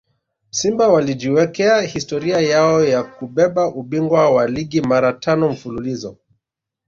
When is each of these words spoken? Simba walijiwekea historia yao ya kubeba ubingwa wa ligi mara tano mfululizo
Simba 0.51 0.87
walijiwekea 0.87 1.81
historia 1.81 2.39
yao 2.39 2.83
ya 2.83 3.03
kubeba 3.03 3.67
ubingwa 3.67 4.29
wa 4.31 4.47
ligi 4.47 4.81
mara 4.81 5.13
tano 5.13 5.49
mfululizo 5.49 6.17